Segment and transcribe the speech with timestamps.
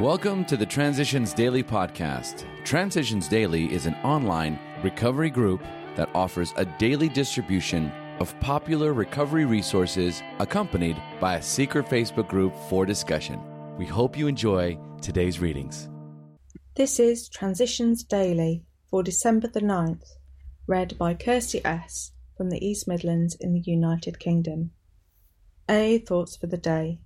[0.00, 2.46] Welcome to the Transitions Daily podcast.
[2.64, 5.62] Transitions Daily is an online recovery group
[5.96, 12.54] that offers a daily distribution of popular recovery resources accompanied by a secret Facebook group
[12.70, 13.38] for discussion.
[13.76, 15.90] We hope you enjoy today's readings.
[16.74, 20.06] This is Transitions Daily for December the 9th,
[20.66, 22.12] read by Kirsty S.
[22.34, 24.70] from the East Midlands in the United Kingdom.
[25.68, 26.98] A Thoughts for the Day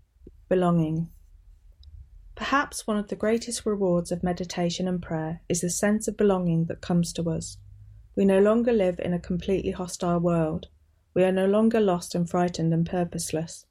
[0.49, 1.09] Belonging.
[2.37, 6.67] Perhaps one of the greatest rewards of meditation and prayer is the sense of belonging
[6.67, 7.57] that comes to us.
[8.15, 10.69] We no longer live in a completely hostile world.
[11.15, 13.65] We are no longer lost and frightened and purposeless.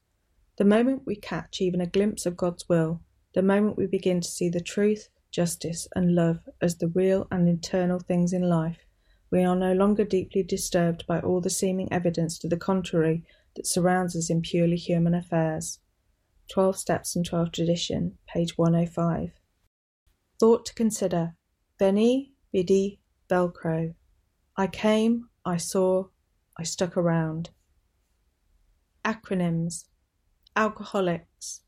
[0.57, 3.01] The moment we catch even a glimpse of God's will,
[3.35, 7.47] the moment we begin to see the truth, justice, and love as the real and
[7.47, 8.79] eternal things in life,
[9.29, 13.25] we are no longer deeply disturbed by all the seeming evidence to the contrary
[13.55, 15.79] that surrounds us in purely human affairs.
[16.49, 19.31] 12 Steps and 12 Tradition, page 105.
[20.39, 21.35] Thought to consider
[21.79, 23.93] Veni, Vidi, Velcro.
[24.57, 26.05] I came, I saw,
[26.57, 27.49] I stuck around.
[29.03, 29.85] Acronyms
[30.55, 31.61] Alcoholics.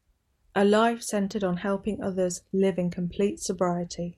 [0.55, 4.17] A life centered on helping others live in complete sobriety.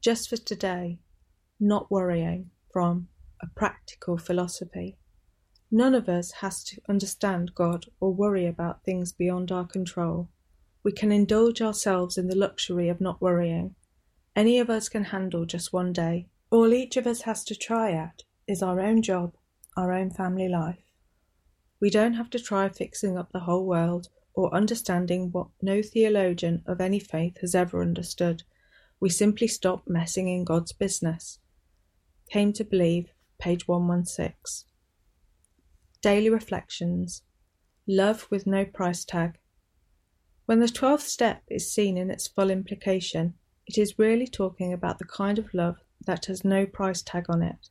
[0.00, 0.98] Just for today,
[1.60, 3.08] not worrying from
[3.42, 4.96] a practical philosophy.
[5.76, 10.28] None of us has to understand God or worry about things beyond our control.
[10.84, 13.74] We can indulge ourselves in the luxury of not worrying.
[14.36, 16.28] Any of us can handle just one day.
[16.48, 19.34] All each of us has to try at is our own job
[19.76, 20.92] our own family life.
[21.80, 26.62] We don't have to try fixing up the whole world or understanding what no theologian
[26.66, 28.44] of any faith has ever understood.
[29.00, 31.40] We simply stop messing in God's business.
[32.30, 33.08] Came to believe,
[33.40, 34.68] page 116.
[36.04, 37.22] Daily Reflections
[37.88, 39.38] Love with no price tag.
[40.44, 43.32] When the twelfth step is seen in its full implication,
[43.66, 47.42] it is really talking about the kind of love that has no price tag on
[47.42, 47.70] it.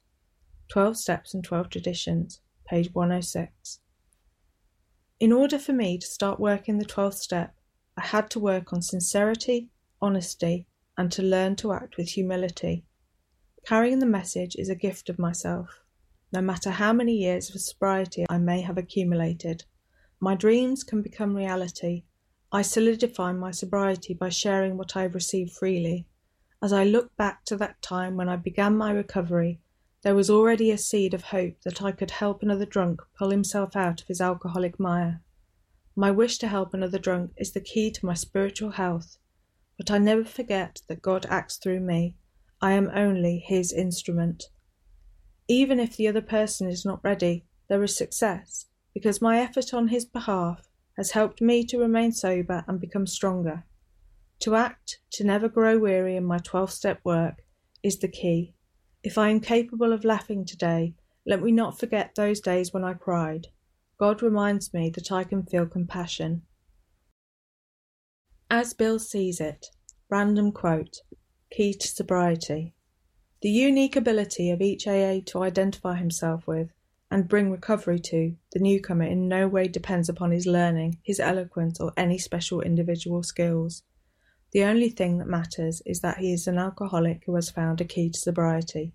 [0.69, 3.81] 12 Steps and 12 Traditions, page 106.
[5.19, 7.53] In order for me to start working the 12th step,
[7.95, 9.69] I had to work on sincerity,
[10.01, 10.65] honesty,
[10.97, 12.83] and to learn to act with humility.
[13.67, 15.82] Carrying the message is a gift of myself.
[16.33, 19.65] No matter how many years of sobriety I may have accumulated,
[20.19, 22.05] my dreams can become reality.
[22.51, 26.07] I solidify my sobriety by sharing what I have received freely.
[26.59, 29.61] As I look back to that time when I began my recovery,
[30.01, 33.75] there was already a seed of hope that I could help another drunk pull himself
[33.75, 35.21] out of his alcoholic mire.
[35.95, 39.19] My wish to help another drunk is the key to my spiritual health,
[39.77, 42.15] but I never forget that God acts through me.
[42.59, 44.45] I am only His instrument.
[45.47, 49.89] Even if the other person is not ready, there is success, because my effort on
[49.89, 53.65] his behalf has helped me to remain sober and become stronger.
[54.41, 57.43] To act, to never grow weary in my 12 step work,
[57.81, 58.53] is the key.
[59.03, 60.95] If I am capable of laughing today,
[61.25, 63.47] let me not forget those days when I cried.
[63.99, 66.43] God reminds me that I can feel compassion.
[68.49, 69.67] As Bill sees it,
[70.09, 70.97] random quote,
[71.51, 72.73] key to sobriety.
[73.43, 76.69] The unique ability of each AA to identify himself with
[77.11, 81.77] and bring recovery to the newcomer in no way depends upon his learning, his eloquence,
[81.81, 83.83] or any special individual skills.
[84.53, 87.83] The only thing that matters is that he is an alcoholic who has found a
[87.83, 88.93] key to sobriety.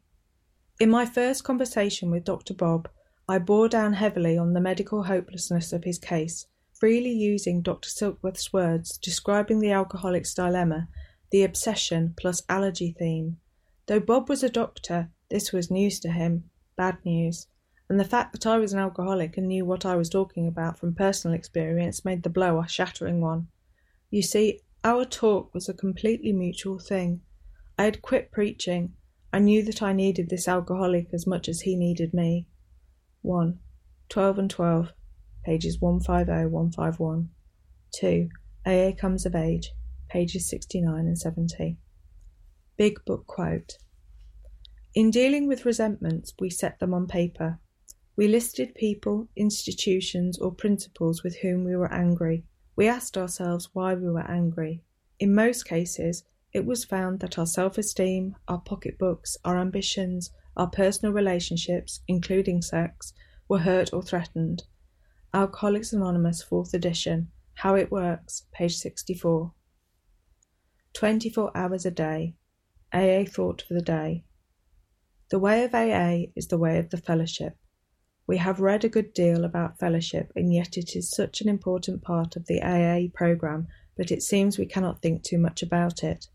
[0.81, 2.55] In my first conversation with Dr.
[2.55, 2.89] Bob,
[3.29, 7.91] I bore down heavily on the medical hopelessness of his case, freely using Dr.
[7.91, 10.89] Silkworth's words describing the alcoholic's dilemma,
[11.31, 13.37] the obsession plus allergy theme.
[13.89, 17.47] Though Bob was a doctor, this was news to him, bad news,
[17.89, 20.79] and the fact that I was an alcoholic and knew what I was talking about
[20.79, 23.49] from personal experience made the blow a shattering one.
[24.11, 27.23] You see, our talk was a completely mutual thing.
[27.79, 28.93] I had quit preaching.
[29.33, 32.47] I knew that I needed this alcoholic as much as he needed me.
[33.23, 33.59] 1.
[34.11, 34.93] 12 and 12,
[35.47, 37.31] pages 150 151.
[37.95, 38.29] 2.
[38.67, 39.73] AA Comes of Age,
[40.11, 41.79] pages 69 and 70.
[42.79, 43.77] Big Book Quote
[44.95, 47.59] In dealing with resentments, we set them on paper.
[48.15, 52.45] We listed people, institutions, or principles with whom we were angry.
[52.77, 54.85] We asked ourselves why we were angry.
[55.19, 56.23] In most cases,
[56.53, 62.63] it was found that our self esteem, our pocketbooks, our ambitions, our personal relationships, including
[62.63, 63.13] sex,
[63.49, 64.63] were hurt or threatened.
[65.35, 67.33] Alcoholics Anonymous, 4th edition.
[67.55, 69.53] How it works, page 64.
[70.93, 72.37] 24 hours a day.
[72.93, 74.25] AA thought for the day.
[75.31, 77.57] The way of AA is the way of the fellowship.
[78.27, 82.03] We have read a good deal about fellowship, and yet it is such an important
[82.03, 83.69] part of the AA program
[83.99, 86.29] but it seems we cannot think too much about it.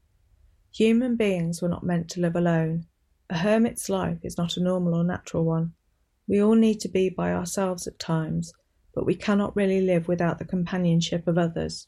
[0.73, 2.85] Human beings were not meant to live alone.
[3.29, 5.73] A hermit's life is not a normal or natural one.
[6.27, 8.51] We all need to be by ourselves at times,
[8.93, 11.87] but we cannot really live without the companionship of others.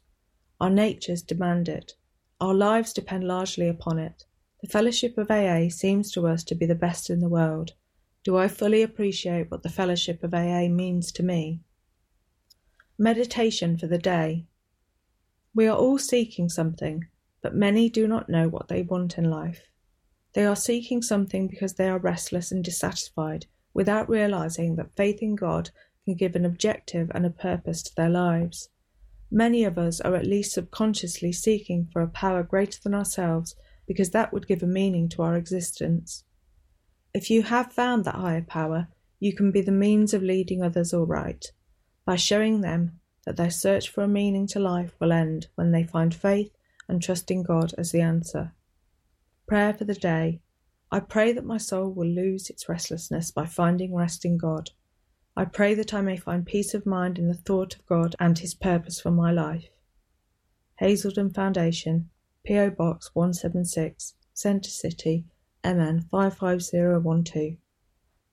[0.62, 1.92] Our natures demand it.
[2.40, 4.24] Our lives depend largely upon it.
[4.66, 7.74] The fellowship of AA seems to us to be the best in the world.
[8.24, 11.60] Do I fully appreciate what the fellowship of AA means to me?
[12.98, 14.48] Meditation for the day.
[15.54, 17.06] We are all seeking something,
[17.44, 19.70] but many do not know what they want in life.
[20.34, 25.36] They are seeking something because they are restless and dissatisfied, without realizing that faith in
[25.36, 25.70] God
[26.06, 28.70] can give an objective and a purpose to their lives.
[29.30, 33.56] Many of us are at least subconsciously seeking for a power greater than ourselves
[33.88, 36.24] because that would give a meaning to our existence.
[37.14, 38.88] If you have found that higher power,
[39.20, 41.52] you can be the means of leading others aright
[42.06, 45.84] by showing them that their search for a meaning to life will end when they
[45.84, 46.52] find faith
[46.88, 48.54] and trust in God as the answer.
[49.48, 50.42] Prayer for the day.
[50.92, 54.70] I pray that my soul will lose its restlessness by finding rest in God.
[55.36, 58.38] I pray that I may find peace of mind in the thought of God and
[58.38, 59.70] His purpose for my life.
[60.80, 62.10] Hazelden Foundation,
[62.46, 62.70] P.O.
[62.70, 65.26] Box 176, Center City,
[65.64, 67.58] MN 55012.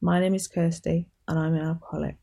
[0.03, 2.17] My name is Kirsty and I'm an alcoholic.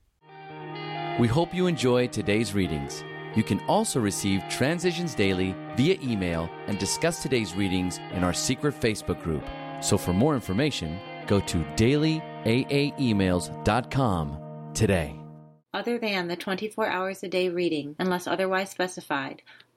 [1.19, 3.03] We hope you enjoy today's readings.
[3.35, 8.79] You can also receive Transitions Daily via email and discuss today's readings in our secret
[8.79, 9.43] Facebook group.
[9.81, 14.37] So for more information, go to dailyaaemails.com
[14.75, 15.15] today.
[15.73, 19.41] Other than the 24 hours a day reading, unless otherwise specified,